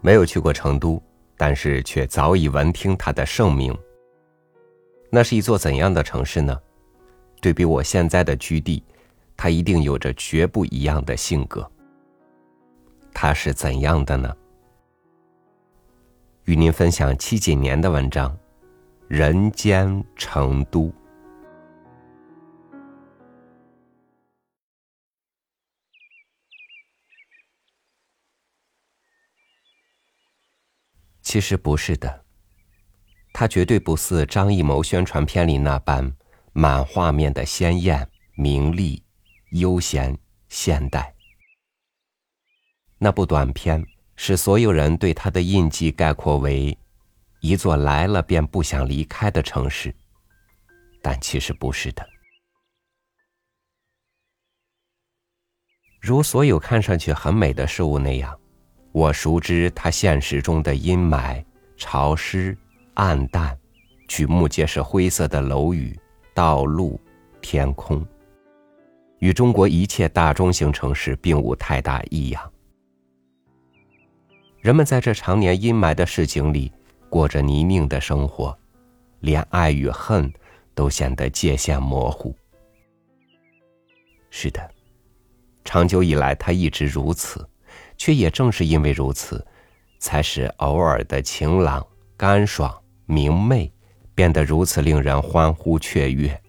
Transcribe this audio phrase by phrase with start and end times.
[0.00, 1.02] 没有去过成都，
[1.36, 3.76] 但是却早已闻听它的盛名。
[5.10, 6.58] 那是一座怎样的城市呢？
[7.40, 8.82] 对比我现在的居地，
[9.36, 11.68] 它一定有着绝不一样的性格。
[13.12, 14.36] 它是怎样的呢？
[16.44, 18.30] 与您分享七几年的文章，
[19.06, 20.82] 《人间成都》。
[31.28, 32.24] 其实不是的，
[33.34, 36.10] 它绝对不似张艺谋宣传片里那般
[36.54, 39.04] 满画面的鲜艳、明丽、
[39.50, 40.16] 悠闲、
[40.48, 41.14] 现代。
[42.96, 43.84] 那部短片
[44.16, 46.74] 使所有人对它的印记概括为
[47.40, 49.94] 一座来了便不想离开的城市，
[51.02, 52.08] 但其实不是的。
[56.00, 58.40] 如所有看上去很美的事物那样。
[58.98, 61.40] 我熟知它现实中的阴霾、
[61.76, 62.58] 潮湿、
[62.94, 63.56] 暗淡，
[64.08, 65.96] 举目皆是灰色的楼宇、
[66.34, 67.00] 道路、
[67.40, 68.04] 天空，
[69.20, 72.52] 与中国一切大中型城市并无太大异样。
[74.58, 76.72] 人们在这常年阴霾的市井里
[77.08, 78.58] 过着泥泞的生活，
[79.20, 80.28] 连爱与恨
[80.74, 82.34] 都显得界限模糊。
[84.28, 84.68] 是的，
[85.64, 87.48] 长久以来，它一直如此。
[87.98, 89.46] 却也正是因为如此，
[89.98, 92.74] 才使偶尔的晴朗、干爽、
[93.04, 93.70] 明媚
[94.14, 96.40] 变得如此令人欢呼雀跃。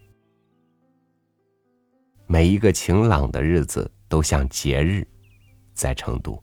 [2.28, 5.06] 每一个晴朗的日子都像节日，
[5.74, 6.42] 在成都，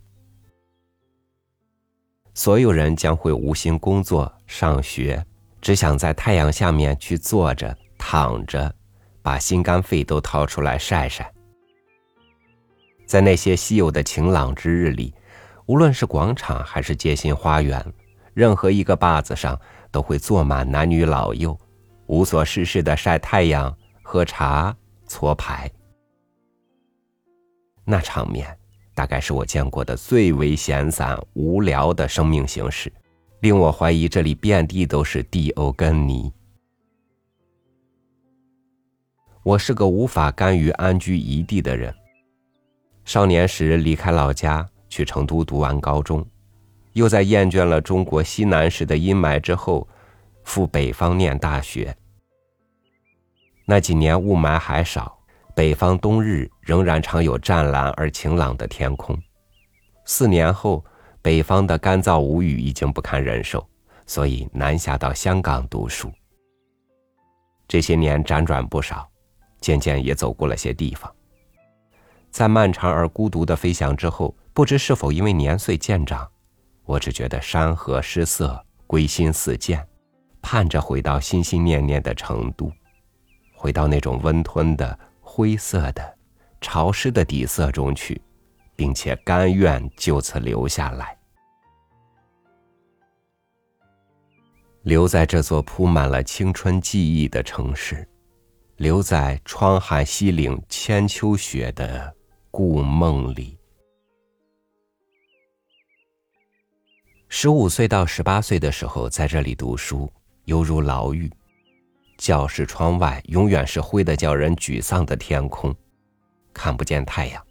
[2.34, 5.24] 所有人将会无心工作、上学，
[5.60, 8.74] 只想在太阳下面去坐着、躺着，
[9.22, 11.32] 把心肝肺都掏出来晒晒。
[13.06, 15.14] 在那些稀有的晴朗之日里，
[15.66, 17.84] 无论是广场还是街心花园，
[18.34, 19.58] 任何一个坝子上
[19.92, 21.56] 都会坐满男女老幼，
[22.06, 24.76] 无所事事的晒太阳、喝茶、
[25.06, 25.70] 搓牌。
[27.84, 28.58] 那场面
[28.94, 32.92] 大概是我见过的最为闲散无聊的生命形式，
[33.40, 36.32] 令我怀疑这里遍地都是蒂欧根尼。
[39.44, 41.94] 我是个无法甘于安居一地的人。
[43.06, 46.26] 少年时离开老家去成都读完高中，
[46.92, 49.86] 又在厌倦了中国西南时的阴霾之后，
[50.42, 51.96] 赴北方念大学。
[53.64, 55.16] 那几年雾霾还少，
[55.54, 59.16] 北方冬日仍然常有湛蓝而晴朗的天空。
[60.04, 60.84] 四年后，
[61.22, 63.64] 北方的干燥无雨已经不堪忍受，
[64.04, 66.10] 所以南下到香港读书。
[67.68, 69.08] 这些年辗转不少，
[69.60, 71.08] 渐渐也走过了些地方。
[72.36, 76.30] 在漫长而孤独的飞翔之后，不知是否因为年岁渐长，
[76.84, 79.82] 我只觉得山河失色，归心似箭，
[80.42, 82.70] 盼着回到心心念念的成都，
[83.54, 86.14] 回到那种温吞的灰色的、
[86.60, 88.20] 潮湿的底色中去，
[88.74, 91.16] 并且甘愿就此留下来，
[94.82, 98.06] 留在这座铺满了青春记忆的城市，
[98.76, 102.14] 留在窗含西岭千秋雪的。
[102.58, 103.58] 故梦里，
[107.28, 110.10] 十五岁到十八岁的时候，在这里读书，
[110.46, 111.30] 犹如牢狱。
[112.16, 115.76] 教室窗外永远是灰的叫人沮丧的天空，
[116.54, 117.46] 看不见太阳，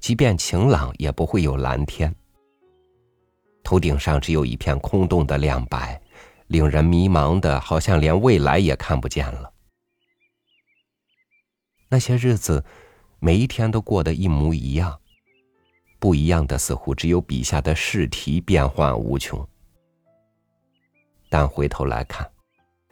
[0.00, 2.14] 即便晴朗，也不会有蓝天。
[3.64, 5.98] 头顶上只有一片空洞的亮白，
[6.48, 9.50] 令人迷茫的，好像连未来也看不见了。
[11.88, 12.62] 那些日子。
[13.24, 14.98] 每一天都过得一模一样，
[16.00, 19.48] 不一样的似乎只有笔下的试题变幻无穷。
[21.28, 22.28] 但回头来看，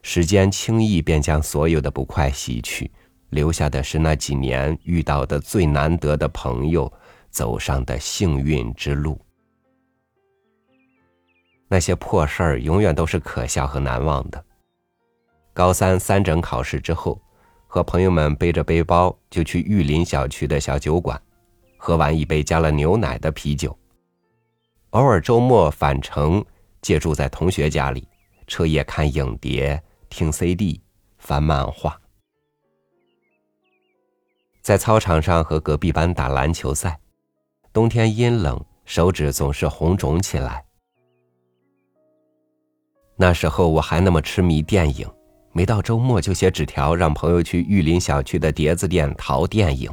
[0.02, 2.88] 时间轻易便将所有的不快洗去，
[3.30, 6.90] 留下的是那几年遇到的最难得的朋友，
[7.30, 9.20] 走上的幸运之路。
[11.66, 14.44] 那些破事儿永远都是可笑和难忘的。
[15.52, 17.20] 高三三整考试之后。
[17.72, 21.22] 和朋友们背着背包就去玉林小区的小酒馆，
[21.76, 23.78] 喝完一杯加了牛奶的啤酒。
[24.90, 26.44] 偶尔周末返程，
[26.82, 28.08] 借住在同学家里，
[28.48, 30.82] 彻夜看影碟、听 CD、
[31.18, 31.96] 翻漫画。
[34.62, 36.98] 在操场上和隔壁班打篮球赛，
[37.72, 40.64] 冬天阴冷，手指总是红肿起来。
[43.14, 45.08] 那时候我还那么痴迷电影。
[45.52, 49.90] 每到周末就写纸条让朋友去玉林小区的碟子店淘电影。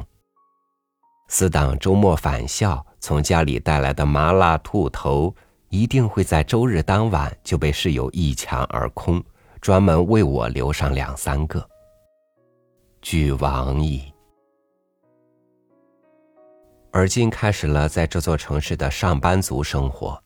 [1.28, 5.34] 死党周末返校从家里带来的麻辣兔头、
[5.68, 9.22] 一定会在周日当晚就被室友一抢而空，
[9.60, 11.68] 专门为我留上两三个。
[13.02, 14.12] 俱往矣。
[16.90, 20.18] 而今开始了在这座城市的上班族生活，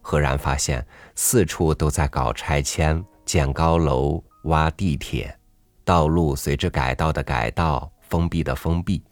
[0.00, 0.84] 赫然发现
[1.14, 5.38] 四处都在搞拆迁、建高楼、挖地铁，
[5.84, 9.02] 道路随之改道的改道，封闭的封闭，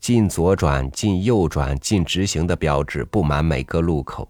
[0.00, 4.28] 禁左转、禁右转、禁直行的标志布满每个路口。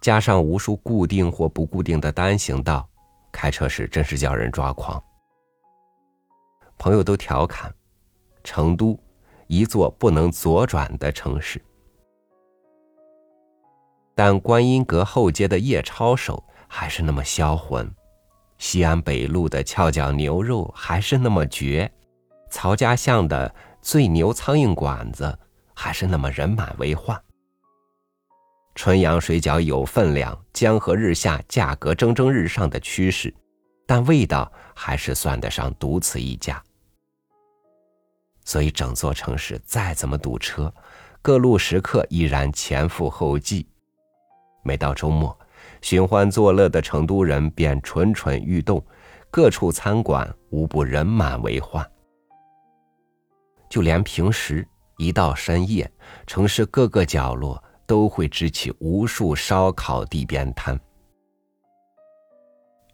[0.00, 2.88] 加上无数固定或不固定的单行道，
[3.30, 5.02] 开车时真是叫人抓狂。
[6.76, 7.72] 朋友都调侃，
[8.42, 8.98] 成都
[9.46, 11.62] 一座不能左转的城市。
[14.14, 17.88] 但观音阁后街的夜抄手还是那么销魂，
[18.62, 21.92] 西安北路的翘脚牛肉还是那么绝，
[22.48, 25.36] 曹家巷的最牛苍蝇馆子
[25.74, 27.20] 还是那么人满为患。
[28.76, 33.34] 春阳水饺有分量，江河日下，价格蒸蒸日上的趋势，
[33.84, 36.62] 但味道还是算得上独此一家。
[38.44, 40.72] 所以整座城市再怎么堵车，
[41.20, 43.66] 各路食客依然前赴后继。
[44.62, 45.36] 每到周末，
[45.82, 48.82] 寻欢作乐的成都人便蠢蠢欲动，
[49.30, 51.86] 各处餐馆无不人满为患。
[53.68, 55.90] 就连平时一到深夜，
[56.26, 57.62] 城市各个角落。
[57.84, 60.80] 都会支起无数烧烤地边摊。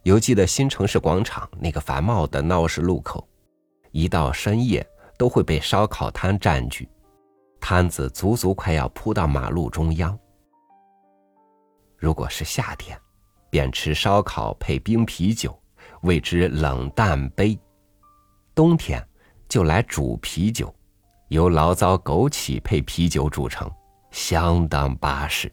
[0.03, 3.29] 犹记得新城市广场那个繁茂的闹市路口，
[3.93, 4.85] 一到深夜
[5.17, 6.89] 都会被烧烤摊占据，
[7.61, 10.19] 摊子足足快要铺到马路中央。
[11.99, 12.99] 如果是夏天，
[13.51, 15.59] 便吃烧烤配冰啤酒，
[16.03, 17.59] 谓之冷淡杯；
[18.55, 19.07] 冬天
[19.49, 20.75] 就来煮啤酒，
[21.29, 23.71] 由醪糟枸杞配啤酒煮成。
[24.11, 25.53] 相当巴适，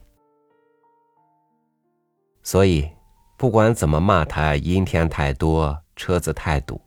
[2.42, 2.90] 所以
[3.36, 6.82] 不管怎么骂他阴天太多、车子太堵，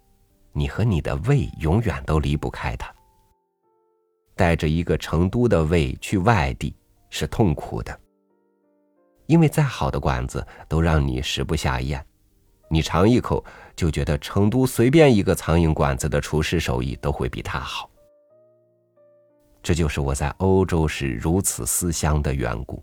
[0.53, 2.91] 你和你的胃永远都离不开它。
[4.35, 6.75] 带着一个成都的胃去外地
[7.11, 8.01] 是痛苦的，
[9.29, 12.03] 因为再好的馆子都让你食不下咽，
[12.71, 13.45] 你尝一口
[13.77, 17.91] 就觉得成都随便一个苍蝇馆子的厨师手艺都会比他好。
[19.63, 22.83] 这就是我在欧洲时如此思乡的缘故。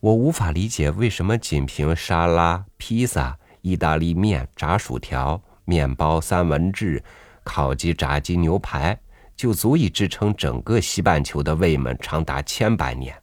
[0.00, 7.02] 我无法理解为什么仅凭沙拉、披萨、意大利面、炸薯条、面包、三文治、
[7.44, 8.98] 烤鸡、炸鸡、牛排
[9.36, 13.14] 就足以支撑整个西半球的胃们长达千百年。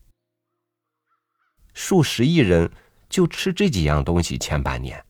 [1.81, 2.69] 数十亿人
[3.07, 5.01] 就吃这几样东西千百年，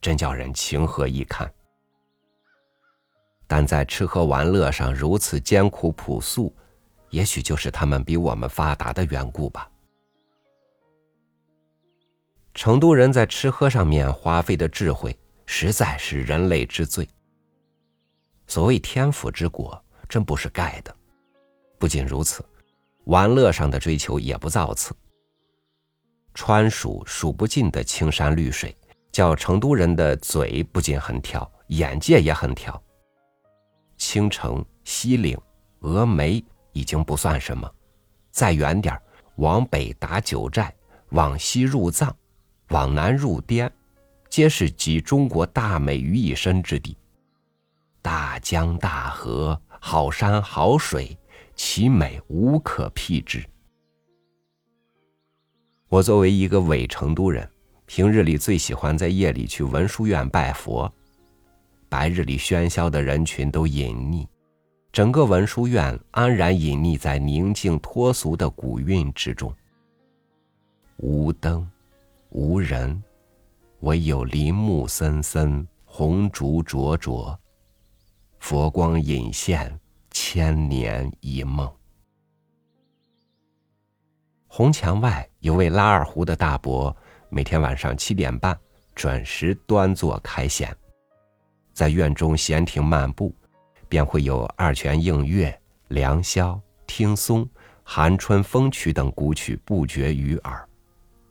[0.00, 1.48] 真叫人情何以堪。
[3.46, 6.56] 但在吃喝玩乐上如此艰苦朴素，
[7.10, 9.70] 也许就是他们比我们发达的缘故吧。
[12.54, 15.14] 成都人在吃喝上面花费的智慧，
[15.44, 17.06] 实在是人类之最。
[18.46, 19.78] 所谓天府之国，
[20.08, 20.96] 真不是盖的。
[21.78, 22.42] 不仅如此，
[23.04, 24.96] 玩乐上的追求也不造次。
[26.36, 28.76] 川蜀数不尽的青山绿水，
[29.10, 32.80] 叫成都人的嘴不仅很挑，眼界也很挑。
[33.96, 35.36] 青城、西岭、
[35.80, 37.68] 峨眉已经不算什么，
[38.30, 39.00] 再远点
[39.36, 40.72] 往北打九寨，
[41.08, 42.14] 往西入藏，
[42.68, 43.72] 往南入滇，
[44.28, 46.98] 皆是集中国大美于一身之地。
[48.02, 51.16] 大江大河，好山好水，
[51.54, 53.42] 其美无可辟之。
[55.88, 57.48] 我作为一个伪成都人，
[57.86, 60.92] 平日里最喜欢在夜里去文殊院拜佛。
[61.88, 64.26] 白日里喧嚣的人群都隐匿，
[64.90, 69.54] 整个文殊院安然隐匿在宁静脱俗的古韵之中。
[70.96, 71.64] 无灯，
[72.30, 73.00] 无人，
[73.80, 77.38] 唯有林木森森，红烛灼灼，
[78.40, 79.78] 佛光隐现，
[80.10, 81.72] 千年一梦。
[84.56, 86.96] 红墙外有位拉二胡的大伯，
[87.28, 88.58] 每天晚上七点半
[88.94, 90.74] 准时端坐开弦。
[91.74, 93.34] 在院中闲庭漫步，
[93.86, 95.54] 便会有二泉映月、
[95.88, 97.46] 良宵、听松、
[97.84, 100.66] 寒春风曲等古曲不绝于耳，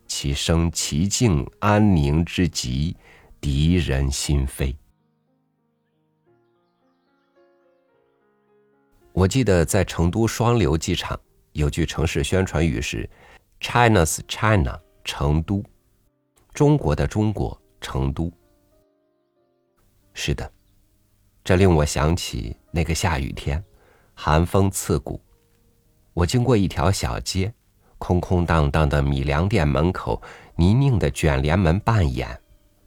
[0.05, 2.95] 其声其静安宁之极，
[3.41, 4.75] 涤人心扉。
[9.13, 11.19] 我记得在成都双流机场
[11.55, 13.09] 有句城市宣传语是
[13.61, 15.63] “China's China”，成都，
[16.53, 18.29] 中国的中国，成都。
[20.13, 20.51] 是的，
[21.45, 23.63] 这令我想起那个下雨天，
[24.13, 25.17] 寒风刺骨。
[26.13, 27.53] 我经过一条小街，
[27.99, 30.21] 空空荡荡的米粮店门口，
[30.57, 32.37] 泥泞的卷帘门半掩，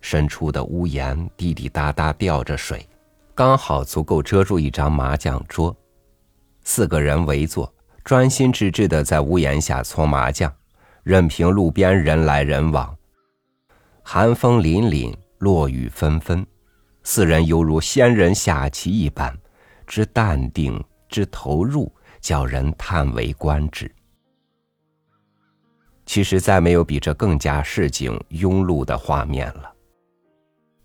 [0.02, 2.86] 伸出的屋檐滴滴答答掉着水，
[3.34, 5.74] 刚好足够遮住一张麻将桌。
[6.64, 7.72] 四个人围坐，
[8.08, 10.50] 专心致志的在屋檐下搓麻将，
[11.02, 12.96] 任凭路边人来人往。
[14.02, 16.46] 寒风凛凛，落雨纷纷，
[17.02, 19.36] 四人犹如仙人下棋一般，
[19.86, 23.94] 之淡定，之投入，叫人叹为观止。
[26.06, 29.70] 其实再没有比这更加市井庸碌的画面了，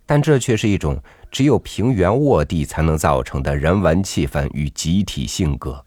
[0.05, 1.01] 但这却是一种
[1.31, 5.85] 只有平原卧地才能造成的人文气氛与集体性格，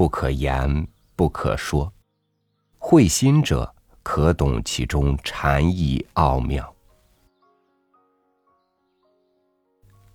[0.00, 1.92] 不可言，不可说，
[2.78, 3.70] 会心者
[4.02, 6.74] 可懂其中禅意奥妙。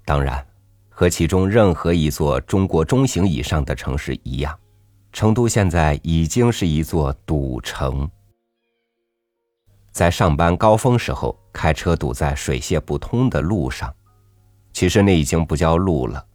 [0.04, 0.44] 当然，
[0.90, 4.58] 和其中任何一座中国中型以上的城市一样，
[5.14, 8.10] 成都现在已经是一座堵城。
[9.92, 13.94] 在上班高峰时候，开车堵在水泄不通的路上，
[14.74, 16.26] 其实那已经不叫路了，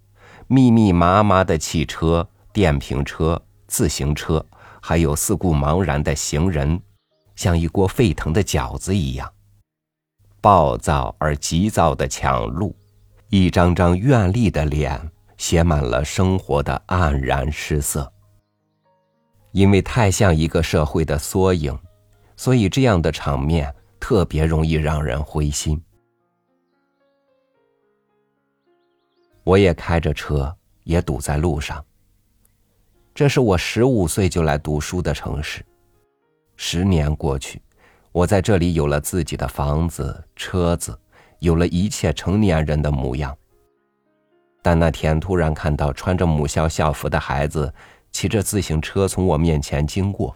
[0.46, 4.44] 密密麻麻的汽车、电瓶车、自行车，
[4.80, 6.80] 还有四顾茫然的行人，
[7.36, 9.32] 像一锅沸腾的饺子一样，
[10.40, 12.74] 暴躁而急躁的抢路，
[13.28, 18.12] 一张张怨戾的脸写满了生活的黯然失色，
[19.52, 21.78] 因为太像一个社会的缩影。
[22.36, 25.78] 所以，这样的场面特别容易让人灰心。
[29.44, 31.84] 我也开着车，也堵在路上。
[33.20, 35.62] 这是我十五岁就来读书的城市，
[36.56, 37.60] 十年过去，
[38.12, 40.98] 我在这里有了自己的房子、车子，
[41.38, 43.36] 有了一切成年人的模样。
[44.62, 47.70] 但那天突然看到穿着母校校服的孩子
[48.10, 50.34] 骑着自行车从我面前经过。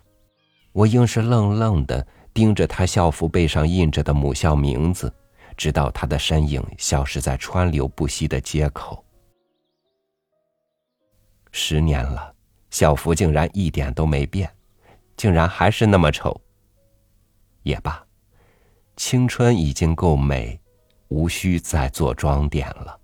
[0.72, 5.10] 我硬是愣愣的盯着他校服背上印着的母校名字，
[5.56, 9.02] 直到他的身影消失在川流不息的街口。
[11.50, 12.33] 十年了，
[12.74, 14.50] 校服竟然一点都没变，
[15.16, 16.40] 竟然还是那么丑。
[17.62, 18.04] 也罢，
[18.96, 20.60] 青春已经够美，
[21.06, 22.98] 无需再做装点了。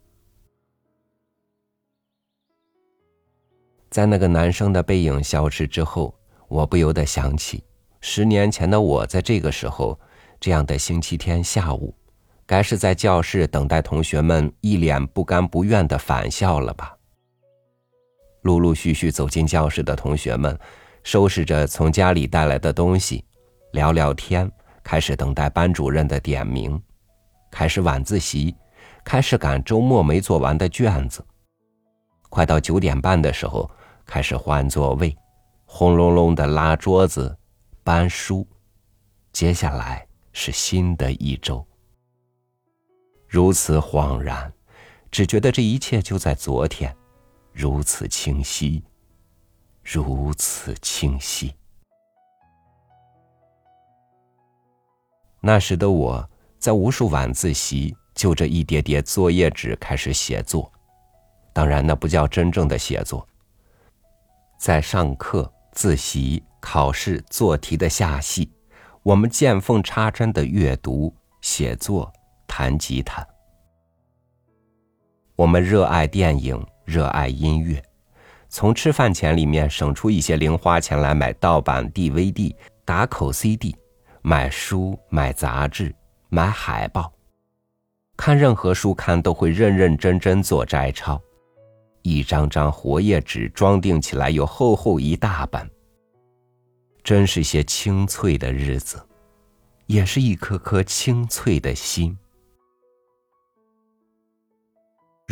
[3.89, 6.13] 在那个男生的背影消失之后。
[6.49, 7.63] 我不由得想起，
[8.01, 9.97] 十年前的我，在这个时候，
[10.41, 11.95] 这样的星期天下午，
[12.45, 16.99] 该是在教室等待同学们一脸不甘不愿的返校了吧？
[18.43, 20.59] 陆陆续续走进教室的同学们，
[21.03, 23.25] 收拾着从家里带来的东西，
[23.73, 24.51] 聊聊天，
[24.83, 26.81] 开始等待班主任的点名，
[27.51, 28.55] 开始晚自习，
[29.05, 31.25] 开始赶周末没做完的卷子。
[32.29, 33.71] 快到九点半的时候，
[34.07, 35.17] 开始换座位。
[35.73, 37.37] 轰隆隆的拉桌子，
[37.85, 38.45] 搬书，
[39.33, 41.65] 接下来是新的一周。
[43.29, 44.53] 如此恍然，
[45.13, 46.93] 只觉得这一切就在昨天，
[47.53, 48.83] 如此清晰，
[49.83, 51.55] 如此清晰。
[55.41, 56.29] 那时的我
[56.59, 60.71] 在无数晚自习，就这一叠叠作业纸开始写作，
[61.53, 63.27] 当然那不叫真正的写作，
[64.59, 65.51] 在上课。
[65.73, 68.51] 自习、考试、做题的下戏，
[69.05, 72.13] 我们见缝插针的阅读、写作、
[72.49, 73.25] 弹吉他。
[75.37, 77.81] 我们热爱电影，热爱音乐，
[78.49, 82.53] 从吃饭钱里面省出一些零花钱来买盗版 DVD、
[82.85, 83.77] 打口 CD，
[84.23, 85.95] 买书、买杂志、
[86.31, 87.13] 买海报，
[88.17, 91.23] 看任何书刊都会认认真真做摘抄。
[92.03, 95.71] 一张张活页纸装订起来有厚厚一大本，
[97.05, 99.01] 真是些清脆的日子，
[99.87, 102.19] 也是一颗颗清脆的心。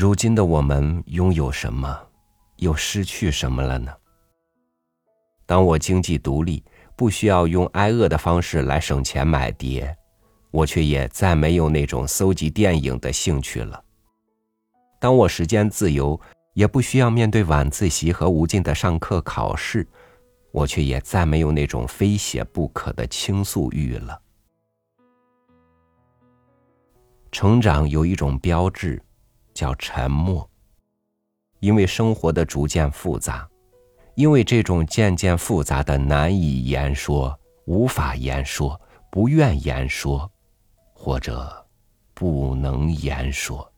[0.01, 2.01] 如今的我们拥有什么，
[2.59, 3.93] 又失去什么了呢？
[5.45, 6.63] 当我经济独立，
[6.95, 9.93] 不需要用挨饿的方式来省钱买碟，
[10.53, 13.83] 我却也再没有那种搜集电影的兴趣了。
[15.01, 16.19] 当我时间自由。
[16.55, 19.87] 也不需要面对晚自习和无尽的上课考试，
[20.51, 24.21] 我却也再没有那种非写不可的倾诉欲了。
[27.31, 29.01] 成长有一种标志，
[29.59, 30.49] 叫沉默。
[31.59, 33.49] 因为生活的逐渐复杂，
[34.15, 40.31] 因为这种渐渐复杂的难以言说、无法言说、不愿言说，
[40.95, 41.67] 或者
[42.15, 43.69] 不能言说。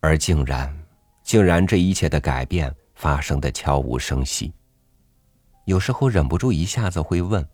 [0.00, 0.76] 而竟然，
[1.22, 4.52] 竟然这一切的改变发生的悄无声息，
[5.66, 7.48] 有时候忍不住一下子会问：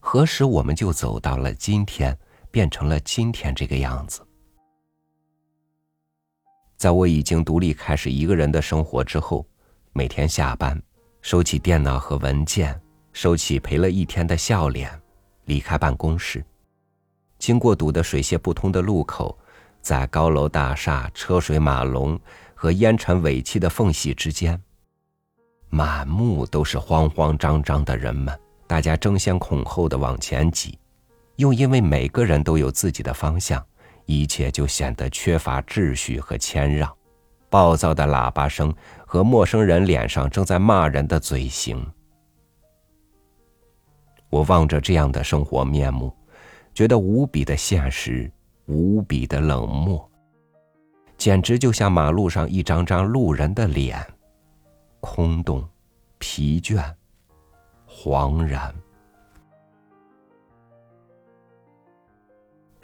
[0.00, 2.18] 何时我们就走到了今天，
[2.50, 4.26] 变成了今天这个样子？
[6.78, 9.44] 在我已经独立开始一个人的生活之后，
[9.92, 10.80] 每天下班，
[11.20, 12.80] 收起电脑和文件，
[13.12, 14.88] 收起陪了一天的笑脸，
[15.46, 16.44] 离开办公室，
[17.36, 19.36] 经过堵得水泄不通的路口，
[19.82, 22.16] 在高楼大厦、车水马龙
[22.54, 24.62] 和烟尘尾气的缝隙之间，
[25.70, 30.78] 满目都是慌慌张张的人们，大家争先恐后的往前挤，
[31.34, 33.66] 又因为每个人都有自己的方向。
[34.08, 36.90] 一切就显得缺乏秩序和谦让，
[37.50, 38.74] 暴躁的喇叭声
[39.06, 41.86] 和陌生人脸上正在骂人的嘴型。
[44.30, 46.10] 我望着这样的生活面目，
[46.72, 48.32] 觉得无比的现实，
[48.64, 50.10] 无比的冷漠，
[51.18, 54.02] 简直就像马路上一张张路人的脸，
[55.00, 55.62] 空洞、
[56.16, 56.82] 疲倦、
[57.86, 58.74] 惶然。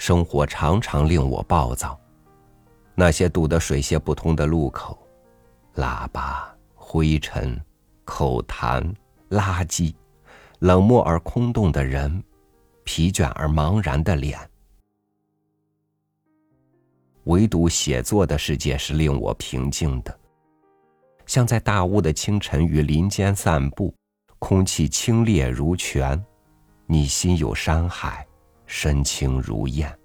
[0.07, 1.99] 生活常常令我暴躁，
[2.95, 4.99] 那些堵得水泄不通的路口，
[5.77, 7.59] 喇叭、灰尘、
[8.05, 8.95] 口痰、
[9.31, 9.95] 垃圾，
[10.59, 12.23] 冷漠而空洞的人，
[12.85, 14.39] 疲倦而茫然的脸。
[17.23, 20.15] 唯独写作的世界是令我平静的，
[21.25, 23.95] 像在大雾的清晨与林间散步，
[24.39, 26.23] 空气清冽如泉，
[26.85, 28.27] 你心有山海。
[28.66, 29.97] 身轻如燕，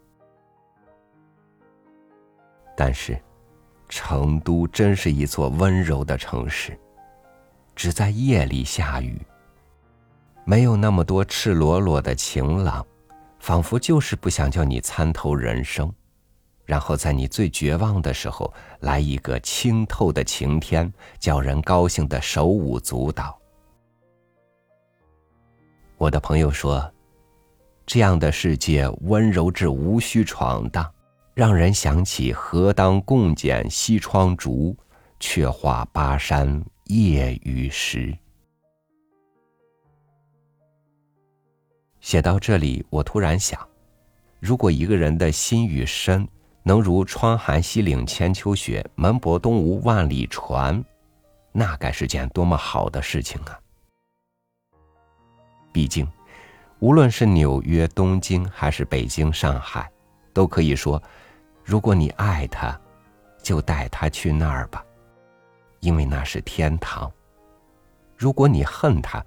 [2.75, 3.19] 但是，
[3.87, 6.77] 成都真是一座温柔的城市，
[7.75, 9.19] 只在夜里下雨，
[10.45, 12.85] 没有那么多赤裸裸的晴朗，
[13.39, 15.91] 仿佛就是不想叫你参透人生，
[16.65, 23.39] 然后在你最绝望的时候来一个清透的晴天，叫人高兴的手舞足蹈。
[25.97, 26.91] 我的朋友说。
[27.89, 30.87] 这样的世界温柔至无需闯荡，
[31.33, 34.77] 让人想起“何当共剪西窗烛，
[35.19, 38.15] 却话巴山夜雨时”。
[41.99, 43.59] 写到这里，我突然想，
[44.39, 46.27] 如果一个人的心与身
[46.61, 50.85] 能如“窗含西岭千秋雪，门泊东吴万里船”，
[51.51, 53.59] 那该是件多么好的事情啊！
[55.73, 56.07] 毕竟。
[56.79, 59.91] 无论是纽约、东京，还是北京、上海，
[60.33, 61.01] 都可以说：
[61.63, 62.79] 如果你爱他，
[63.43, 64.81] 就带他去那儿吧，
[65.81, 67.11] 因为那是天堂；
[68.15, 69.21] 如果你恨他，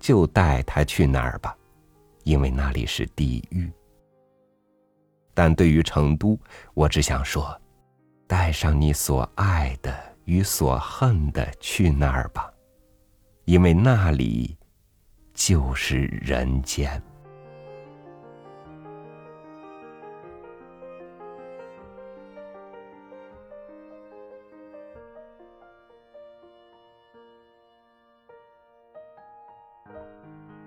[0.00, 1.56] 就带他去那儿吧，
[2.24, 3.70] 因为那里是地狱。
[5.32, 6.36] 但对于成都，
[6.74, 7.56] 我只想说：
[8.26, 12.50] 带上你所爱的与所恨的去那儿吧，
[13.44, 14.56] 因为那里。
[15.36, 17.00] 就是人间。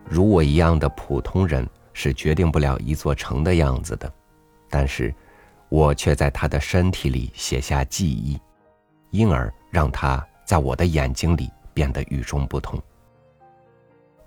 [0.07, 4.11] 如我一样的普通人是决定不了一座城的样子的，
[4.69, 5.13] 但是，
[5.67, 8.39] 我却在他的身体里写下记忆，
[9.09, 12.79] 因而让他在我的眼睛里变得与众不同。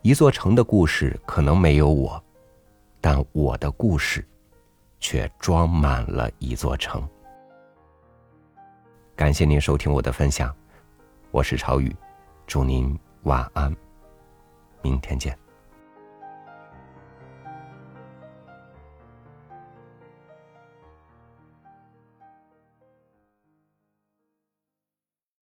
[0.03, 2.21] 一座城的故事可能没有我，
[3.01, 4.27] 但我的故事
[4.99, 7.09] 却装满了一座城。
[9.15, 10.53] 感谢您收听我的分享，
[11.31, 11.95] 我是朝雨，
[12.49, 13.73] 祝您晚安，
[14.83, 15.41] 明天见。